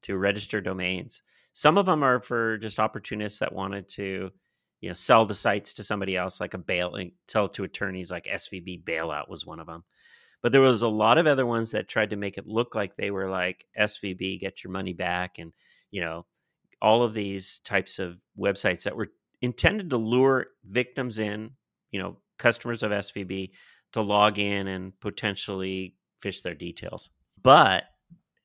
[0.03, 1.21] to register domains
[1.53, 4.31] some of them are for just opportunists that wanted to,
[4.79, 8.25] you know, sell the sites to somebody else, like a bail, sell to attorneys, like
[8.25, 9.83] SVB bailout was one of them.
[10.41, 12.95] But there was a lot of other ones that tried to make it look like
[12.95, 15.53] they were like SVB, get your money back, and
[15.91, 16.25] you know,
[16.81, 19.11] all of these types of websites that were
[19.41, 21.51] intended to lure victims in,
[21.91, 23.51] you know, customers of SVB
[23.93, 27.09] to log in and potentially fish their details.
[27.41, 27.83] But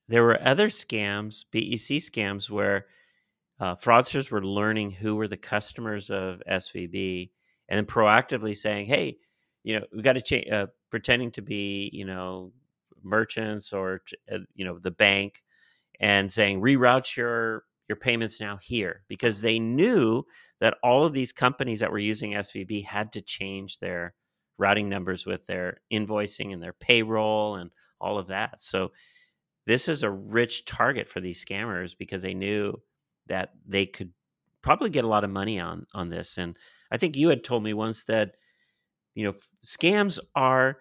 [0.08, 2.86] there were other scams, BEC scams, where
[3.58, 7.30] uh, fraudsters were learning who were the customers of SVB
[7.68, 9.18] and then proactively saying, "Hey,
[9.64, 12.52] you know, we've got to change." Uh, pretending to be, you know,
[13.02, 15.42] merchants or uh, you know the bank,
[16.00, 20.24] and saying, "Reroute your your payments now here," because they knew
[20.60, 24.14] that all of these companies that were using SVB had to change their
[24.58, 28.60] routing numbers with their invoicing and their payroll and all of that.
[28.60, 28.92] So
[29.66, 32.80] this is a rich target for these scammers because they knew
[33.26, 34.12] that they could
[34.62, 36.56] probably get a lot of money on on this and
[36.90, 38.36] i think you had told me once that
[39.14, 39.34] you know
[39.64, 40.78] scams are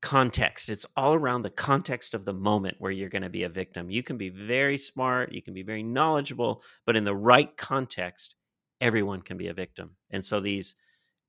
[0.00, 3.48] context it's all around the context of the moment where you're going to be a
[3.48, 7.56] victim you can be very smart you can be very knowledgeable but in the right
[7.56, 8.34] context
[8.80, 10.74] everyone can be a victim and so these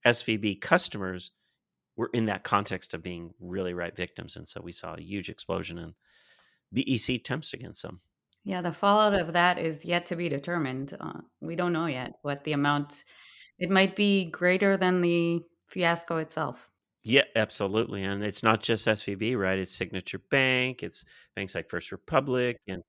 [0.07, 1.31] svb customers
[1.95, 4.35] were in that context of being really right victims.
[4.35, 5.93] And so we saw a huge explosion in
[6.73, 8.01] BEC attempts against them.
[8.43, 10.97] Yeah, the fallout of that is yet to be determined.
[10.99, 13.05] Uh, we don't know yet what the amount.
[13.57, 16.69] It might be greater than the fiasco itself.
[17.03, 18.03] Yeah, absolutely.
[18.03, 19.59] And it's not just SVB, right?
[19.59, 21.03] It's Signature Bank, it's
[21.35, 22.81] banks like First Republic, and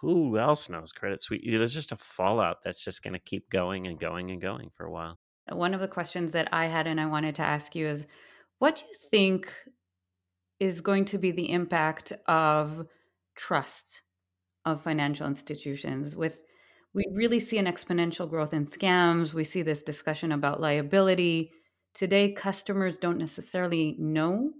[0.00, 0.92] who else knows?
[0.92, 1.42] Credit Suisse.
[1.46, 4.86] There's just a fallout that's just going to keep going and going and going for
[4.86, 5.18] a while.
[5.50, 8.06] One of the questions that I had and I wanted to ask you is
[8.58, 9.52] what do you think
[10.58, 12.86] is going to be the impact of
[13.34, 14.02] trust
[14.64, 16.42] of financial institutions with
[16.92, 19.32] we really see an exponential growth in scams.
[19.32, 21.52] We see this discussion about liability.
[21.94, 24.50] Today customers don't necessarily know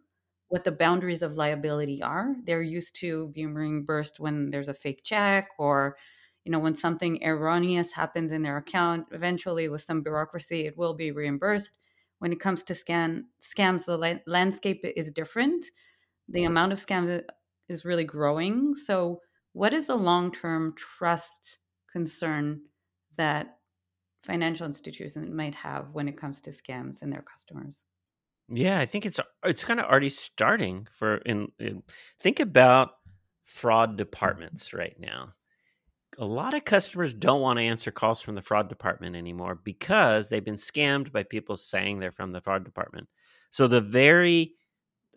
[0.48, 2.34] what the boundaries of liability are.
[2.44, 5.96] They're used to being reimbursed when there's a fake check or
[6.44, 10.94] you know when something erroneous happens in their account eventually with some bureaucracy it will
[10.94, 11.78] be reimbursed.
[12.20, 15.64] When it comes to scan scams the la- landscape is different.
[16.28, 17.22] The amount of scams uh,
[17.68, 18.74] is really growing.
[18.74, 19.20] So
[19.52, 21.58] what is the long term trust
[21.92, 22.60] concern
[23.16, 23.58] that
[24.22, 27.80] financial institutions might have when it comes to scams and their customers?
[28.48, 31.82] Yeah, I think it's it's kind of already starting for in, in
[32.18, 32.90] think about
[33.44, 33.96] fraud mm-hmm.
[33.96, 35.34] departments right now.
[36.18, 40.28] A lot of customers don't want to answer calls from the fraud department anymore because
[40.28, 43.08] they've been scammed by people saying they're from the fraud department.
[43.50, 44.54] So the very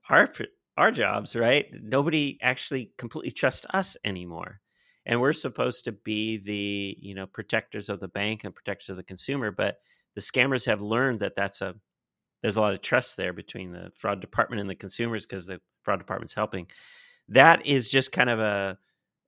[0.10, 0.28] our
[0.78, 1.68] our jobs, right?
[1.82, 4.60] Nobody actually completely trusts us anymore.
[5.06, 8.98] And we're supposed to be the, you know, protectors of the bank and protectors of
[8.98, 9.78] the consumer, but
[10.16, 11.76] the scammers have learned that that's a
[12.42, 15.62] there's a lot of trust there between the fraud department and the consumers because the
[15.82, 16.68] fraud department's helping.
[17.30, 18.78] That is just kind of a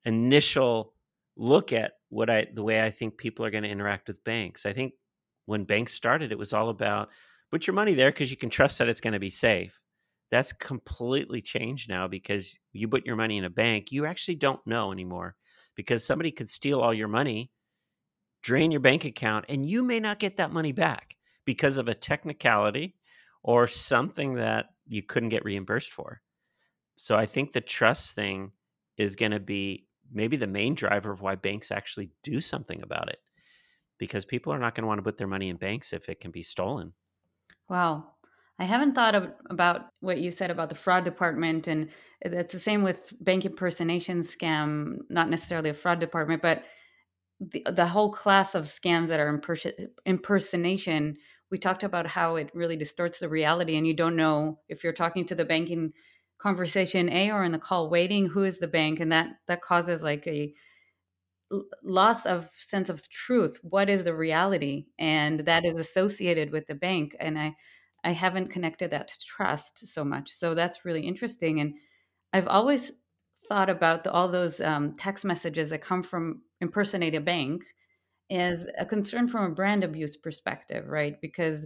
[0.03, 0.93] initial
[1.37, 4.65] look at what I the way I think people are going to interact with banks.
[4.65, 4.93] I think
[5.45, 7.09] when banks started, it was all about
[7.51, 9.81] put your money there because you can trust that it's going to be safe
[10.31, 14.65] that's completely changed now because you put your money in a bank, you actually don't
[14.65, 15.35] know anymore
[15.75, 17.51] because somebody could steal all your money,
[18.41, 21.93] drain your bank account, and you may not get that money back because of a
[21.93, 22.95] technicality
[23.43, 26.21] or something that you couldn't get reimbursed for.
[26.95, 28.51] So I think the trust thing
[28.97, 33.09] is going to be maybe the main driver of why banks actually do something about
[33.09, 33.19] it
[33.97, 36.19] because people are not going to want to put their money in banks if it
[36.19, 36.93] can be stolen.
[37.69, 38.14] Wow.
[38.59, 41.89] I haven't thought of, about what you said about the fraud department, and
[42.21, 44.99] it's the same with bank impersonation scam.
[45.09, 46.63] Not necessarily a fraud department, but
[47.39, 49.41] the the whole class of scams that are
[50.05, 51.17] impersonation.
[51.51, 54.93] We talked about how it really distorts the reality, and you don't know if you're
[54.93, 55.93] talking to the banking
[56.39, 60.03] conversation A or in the call waiting who is the bank, and that that causes
[60.03, 60.53] like a
[61.83, 63.59] loss of sense of truth.
[63.63, 67.55] What is the reality, and that is associated with the bank, and I
[68.05, 70.31] I haven't connected that to trust so much.
[70.31, 71.59] So that's really interesting.
[71.59, 71.73] And
[72.31, 72.91] I've always
[73.49, 77.63] thought about the, all those um, text messages that come from impersonate a bank
[78.31, 81.19] as a concern from a brand abuse perspective, right?
[81.21, 81.65] Because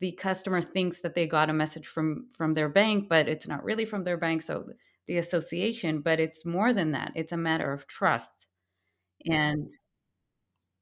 [0.00, 3.64] the customer thinks that they got a message from from their bank, but it's not
[3.64, 4.42] really from their bank.
[4.42, 4.66] So
[5.06, 7.12] the association, but it's more than that.
[7.14, 8.46] It's a matter of trust.
[9.26, 9.70] And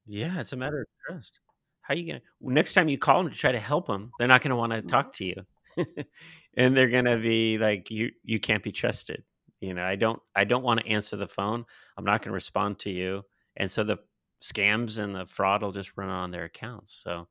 [0.05, 1.39] yeah, it's a matter of trust
[1.87, 4.27] how are you gonna next time you call them to try to help them they're
[4.27, 4.87] not gonna want to mm-hmm.
[4.87, 5.35] talk to you.
[6.59, 9.23] And they're gonna be like you you can't be trusted.
[9.61, 11.65] You know i don't i don't want to answer the phone.
[11.95, 13.23] I'm not gonna respond to you.
[13.55, 13.97] And so the
[14.41, 16.93] scams and the fraud will just run on their accounts.
[16.93, 17.27] So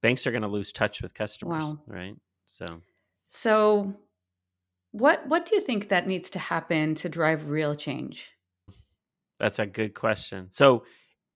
[0.00, 1.82] banks are gonna lose touch with customers wow.
[1.88, 2.14] right?
[2.46, 2.66] So
[3.30, 3.92] so
[4.92, 8.28] what what do you think that needs to happen to drive real change?
[9.40, 10.50] That's a good question.
[10.50, 10.84] So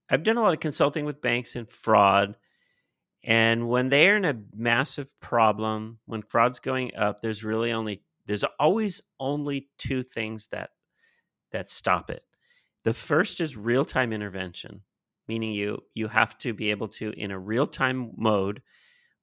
[0.08, 2.36] I've done a lot of consulting with banks and fraud.
[3.26, 8.44] And when they're in a massive problem, when fraud's going up, there's really only there's
[8.58, 10.70] always only two things that
[11.50, 12.22] that stop it.
[12.84, 14.82] The first is real-time intervention,
[15.26, 18.62] meaning you you have to be able to in a real-time mode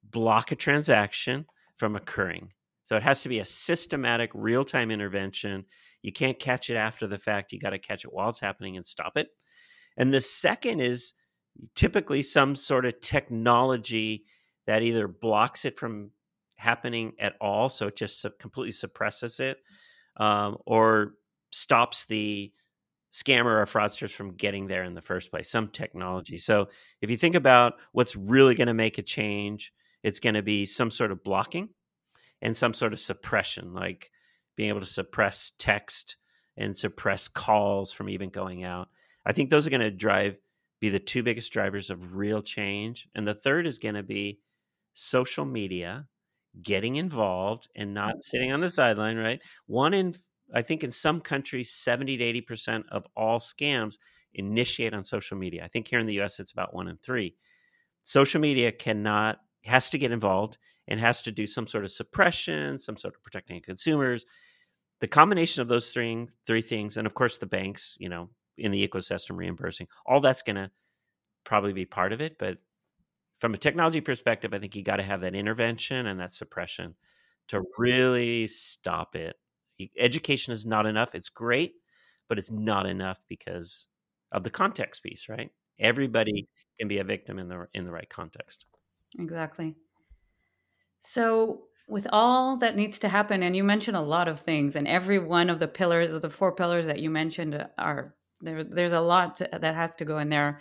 [0.02, 1.46] block a transaction
[1.78, 2.50] from occurring.
[2.82, 5.64] So it has to be a systematic real-time intervention.
[6.02, 7.52] You can't catch it after the fact.
[7.52, 9.28] You got to catch it while it's happening and stop it.
[9.96, 11.14] And the second is
[11.74, 14.24] typically some sort of technology
[14.66, 16.10] that either blocks it from
[16.56, 19.58] happening at all, so it just completely suppresses it,
[20.16, 21.14] um, or
[21.50, 22.52] stops the
[23.12, 26.38] scammer or fraudsters from getting there in the first place, some technology.
[26.38, 26.68] So
[27.00, 30.66] if you think about what's really going to make a change, it's going to be
[30.66, 31.68] some sort of blocking
[32.42, 34.10] and some sort of suppression, like
[34.56, 36.16] being able to suppress text
[36.56, 38.88] and suppress calls from even going out.
[39.24, 40.36] I think those are going to drive
[40.84, 43.08] be the two biggest drivers of real change.
[43.14, 44.40] And the third is going to be
[44.92, 46.06] social media
[46.60, 48.20] getting involved and not mm-hmm.
[48.20, 49.40] sitting on the sideline, right?
[49.66, 50.14] One in,
[50.54, 53.96] I think in some countries, 70 to 80% of all scams
[54.34, 55.64] initiate on social media.
[55.64, 57.34] I think here in the US, it's about one in three.
[58.02, 62.76] Social media cannot, has to get involved and has to do some sort of suppression,
[62.76, 64.26] some sort of protecting consumers.
[65.00, 68.70] The combination of those three, three things, and of course the banks, you know, in
[68.70, 70.70] the ecosystem reimbursing, all that's going to
[71.44, 72.38] probably be part of it.
[72.38, 72.58] But
[73.40, 76.94] from a technology perspective, I think you got to have that intervention and that suppression
[77.48, 79.36] to really stop it.
[79.98, 81.14] Education is not enough.
[81.14, 81.74] It's great,
[82.28, 83.88] but it's not enough because
[84.32, 85.48] of the context piece, right?
[85.48, 85.86] Mm-hmm.
[85.86, 86.48] Everybody
[86.78, 88.66] can be a victim in the in the right context.
[89.18, 89.74] Exactly.
[91.00, 94.88] So, with all that needs to happen, and you mentioned a lot of things, and
[94.88, 98.64] every one of the pillars of the four pillars that you mentioned uh, are there.
[98.64, 100.60] There's a lot that has to go in there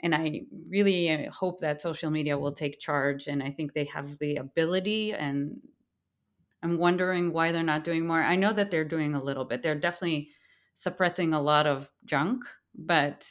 [0.00, 3.26] and I really uh, hope that social media will take charge.
[3.26, 5.12] And I think they have the ability.
[5.12, 5.60] And
[6.62, 8.22] I'm wondering why they're not doing more.
[8.22, 9.62] I know that they're doing a little bit.
[9.62, 10.30] They're definitely
[10.76, 12.44] suppressing a lot of junk,
[12.76, 13.28] but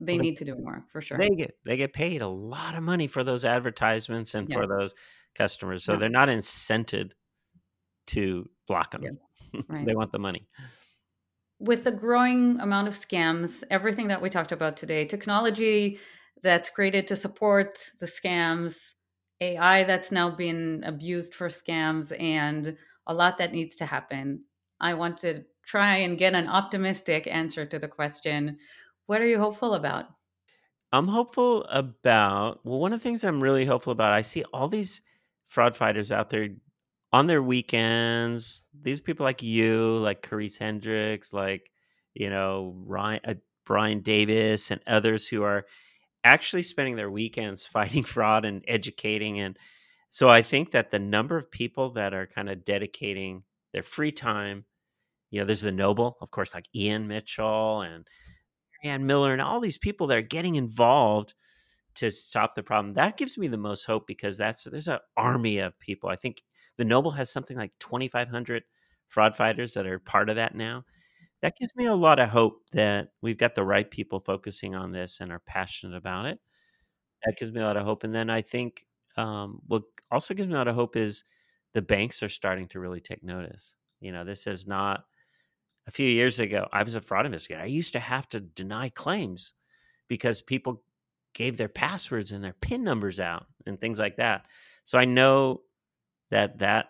[0.00, 1.16] they well, need to do more for sure.
[1.16, 4.56] They get they get paid a lot of money for those advertisements and yeah.
[4.56, 4.94] for those
[5.34, 6.00] customers, so yeah.
[6.00, 7.12] they're not incented
[8.08, 9.02] to block them.
[9.04, 9.10] Yeah.
[9.68, 9.84] Right.
[9.84, 10.48] they want the money
[11.62, 15.98] with the growing amount of scams, everything that we talked about today, technology
[16.42, 18.76] that's created to support the scams,
[19.40, 24.42] AI that's now being abused for scams, and a lot that needs to happen.
[24.80, 28.58] I want to try and get an optimistic answer to the question
[29.06, 30.06] what are you hopeful about?
[30.92, 34.68] I'm hopeful about, well, one of the things I'm really hopeful about, I see all
[34.68, 35.02] these
[35.48, 36.48] fraud fighters out there
[37.12, 41.70] on their weekends, these people like you, like Karisse Hendricks, like
[42.14, 43.34] you know Ryan, uh,
[43.66, 45.66] Brian Davis, and others who are
[46.24, 49.40] actually spending their weekends fighting fraud and educating.
[49.40, 49.58] And
[50.10, 54.12] so I think that the number of people that are kind of dedicating their free
[54.12, 54.64] time,
[55.30, 58.06] you know, there's the Knoble, of course, like Ian Mitchell and
[58.84, 61.34] Ann Miller, and all these people that are getting involved
[61.94, 62.94] to stop the problem.
[62.94, 66.08] That gives me the most hope because that's there's an army of people.
[66.10, 66.42] I think
[66.76, 68.64] the Knoble has something like 2,500
[69.08, 70.84] fraud fighters that are part of that now.
[71.42, 74.92] That gives me a lot of hope that we've got the right people focusing on
[74.92, 76.38] this and are passionate about it.
[77.24, 78.04] That gives me a lot of hope.
[78.04, 81.24] And then I think um, what also gives me a lot of hope is
[81.74, 83.74] the banks are starting to really take notice.
[84.00, 85.04] You know, this is not
[85.86, 86.68] a few years ago.
[86.72, 87.62] I was a fraud investigator.
[87.62, 89.54] I used to have to deny claims
[90.08, 90.82] because people
[91.34, 94.46] gave their passwords and their PIN numbers out and things like that.
[94.84, 95.62] So I know
[96.32, 96.86] that that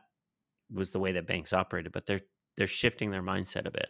[0.72, 2.20] was the way that banks operated, but they're
[2.57, 3.88] they're shifting their mindset a bit.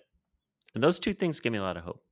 [0.75, 2.03] And those two things give me a lot of hope.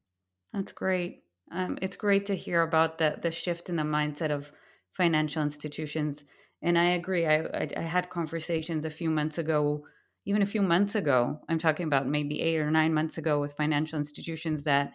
[0.53, 1.25] That's great.
[1.51, 4.53] Um, it's great to hear about the the shift in the mindset of
[4.93, 6.25] financial institutions.
[6.63, 7.27] And I agree.
[7.27, 9.87] I, I, I had conversations a few months ago,
[10.27, 11.41] even a few months ago.
[11.49, 14.93] I'm talking about maybe eight or nine months ago with financial institutions that,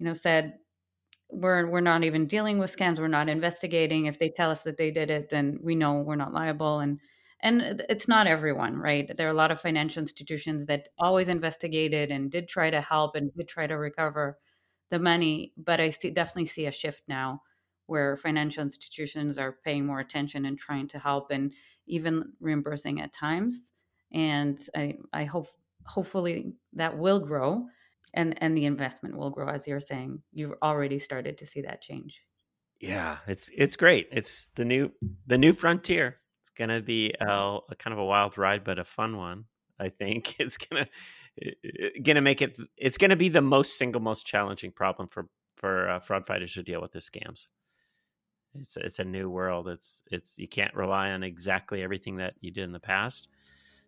[0.00, 0.54] you know, said
[1.30, 2.98] we're we're not even dealing with scams.
[2.98, 4.06] We're not investigating.
[4.06, 6.80] If they tell us that they did it, then we know we're not liable.
[6.80, 6.98] And
[7.40, 9.16] and it's not everyone, right?
[9.16, 13.14] There are a lot of financial institutions that always investigated and did try to help
[13.14, 14.38] and did try to recover
[14.90, 15.52] the money.
[15.56, 17.42] But I see definitely see a shift now
[17.86, 21.54] where financial institutions are paying more attention and trying to help and
[21.86, 23.72] even reimbursing at times.
[24.12, 25.46] And I, I hope
[25.86, 27.66] hopefully that will grow
[28.14, 30.22] and and the investment will grow as you're saying.
[30.32, 32.20] You've already started to see that change.
[32.80, 34.08] Yeah, it's it's great.
[34.10, 34.92] It's the new
[35.26, 36.16] the new frontier
[36.58, 37.26] gonna be a,
[37.68, 39.44] a, kind of a wild ride, but a fun one.
[39.78, 40.86] I think it's gonna
[42.02, 42.58] gonna make it.
[42.76, 46.62] It's gonna be the most single most challenging problem for for uh, fraud fighters to
[46.62, 47.48] deal with the scams.
[48.54, 49.68] It's it's a new world.
[49.68, 53.28] It's it's you can't rely on exactly everything that you did in the past.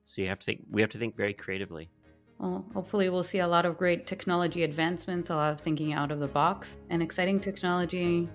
[0.04, 0.62] So you have to think.
[0.70, 1.90] We have to think very creatively.
[2.40, 6.10] Well, hopefully, we'll see a lot of great technology advancements, a lot of thinking out
[6.10, 8.30] of the box, and exciting technology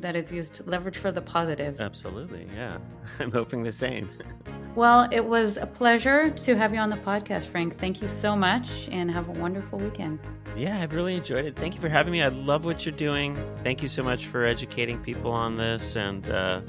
[0.00, 1.78] that is used to leverage for the positive.
[1.78, 2.78] Absolutely, yeah.
[3.20, 4.08] I'm hoping the same.
[4.74, 7.78] well, it was a pleasure to have you on the podcast, Frank.
[7.78, 10.18] Thank you so much, and have a wonderful weekend.
[10.56, 11.54] Yeah, I've really enjoyed it.
[11.54, 12.22] Thank you for having me.
[12.22, 13.36] I love what you're doing.
[13.62, 16.62] Thank you so much for educating people on this, and uh,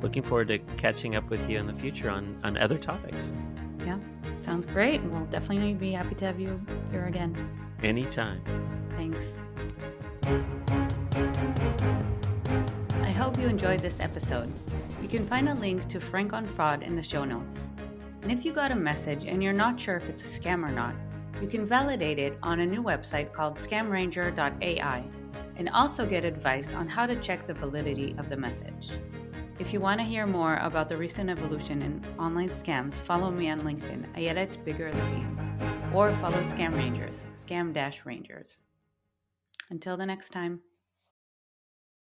[0.00, 3.34] looking forward to catching up with you in the future on, on other topics.
[4.42, 5.02] Sounds great.
[5.04, 7.32] We'll definitely be happy to have you here again.
[7.82, 8.42] Anytime.
[8.90, 9.24] Thanks.
[13.00, 14.52] I hope you enjoyed this episode.
[15.00, 17.60] You can find a link to Frank on Fraud in the show notes.
[18.22, 20.72] And if you got a message and you're not sure if it's a scam or
[20.72, 20.94] not,
[21.40, 25.04] you can validate it on a new website called scamranger.ai
[25.56, 28.90] and also get advice on how to check the validity of the message.
[29.58, 33.50] If you want to hear more about the recent evolution in online scams, follow me
[33.50, 38.62] on LinkedIn, Ayelet Biger-Levin, or follow Scam Rangers, Scam Dash Rangers.
[39.70, 40.60] Until the next time.